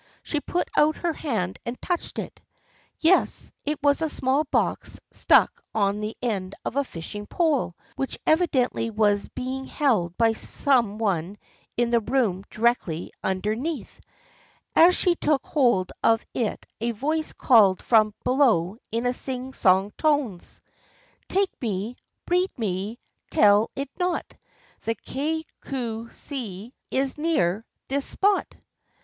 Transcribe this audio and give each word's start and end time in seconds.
She 0.23 0.41
put 0.41 0.67
out 0.75 0.95
her 0.95 1.13
hand 1.13 1.59
and 1.63 1.79
touched 1.79 2.17
it. 2.17 2.41
Yes, 3.01 3.51
it 3.67 3.77
was 3.83 4.01
a 4.01 4.09
small 4.09 4.45
box 4.45 4.99
stuck 5.11 5.63
on 5.75 5.99
the 5.99 6.17
end 6.23 6.55
of 6.65 6.75
a 6.75 6.83
fishing 6.83 7.27
pole, 7.27 7.75
which 7.97 8.17
evidently 8.25 8.89
was 8.89 9.27
be 9.27 9.57
ing 9.57 9.65
held 9.67 10.17
by 10.17 10.33
some 10.33 10.97
one 10.97 11.37
in 11.77 11.91
the 11.91 11.99
room 11.99 12.43
directly 12.49 13.11
under 13.23 13.51
THE 13.53 13.61
FRIENDSHIP 13.61 13.73
OF 13.75 13.77
ANNE 14.77 14.85
51 14.87 14.87
neath. 14.87 14.87
As 14.89 14.95
she 14.95 15.15
took 15.17 15.45
hold 15.45 15.91
of 16.01 16.25
it 16.33 16.65
a 16.79 16.91
voice 16.93 17.31
called 17.33 17.79
from 17.83 18.15
below 18.23 18.77
in 18.91 19.13
sing 19.13 19.53
song 19.53 19.91
tones:" 19.99 20.63
Take 21.29 21.51
me, 21.61 21.95
read 22.27 22.49
me, 22.57 22.97
tell 23.29 23.69
it 23.75 23.91
not. 23.99 24.35
The 24.81 24.95
Kay 24.95 25.43
Cue 25.63 26.09
See 26.09 26.73
is 26.89 27.19
near— 27.19 27.63
this— 27.87 28.05
spot." 28.17 28.55